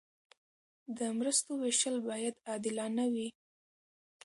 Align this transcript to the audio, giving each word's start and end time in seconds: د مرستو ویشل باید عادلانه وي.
د 0.97 0.99
مرستو 1.17 1.51
ویشل 1.61 1.95
باید 2.07 2.35
عادلانه 2.49 3.03
وي. 3.13 3.27